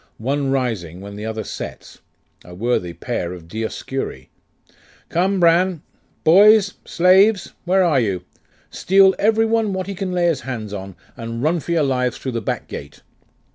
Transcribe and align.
One 0.17 0.49
rising 0.49 0.99
when 0.99 1.15
the 1.15 1.27
other 1.27 1.43
sets. 1.43 2.01
A 2.43 2.55
worthy 2.55 2.91
pair 2.91 3.33
of 3.33 3.47
Dioscuri! 3.47 4.29
Come, 5.09 5.39
Bran!...Boys! 5.39 6.73
Slaves! 6.85 7.53
Where 7.65 7.83
are 7.83 7.99
you? 7.99 8.23
Steal 8.71 9.13
every 9.19 9.45
one 9.45 9.73
what 9.73 9.85
he 9.85 9.93
can 9.93 10.11
lay 10.11 10.25
his 10.25 10.41
hands 10.41 10.73
on, 10.73 10.95
and 11.15 11.43
run 11.43 11.59
for 11.59 11.73
your 11.73 11.83
lives 11.83 12.17
through 12.17 12.31
the 12.31 12.41
back 12.41 12.67
gate. 12.67 13.03